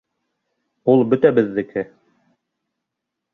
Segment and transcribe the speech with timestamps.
[0.93, 1.85] Ул бөтәбеҙҙеке!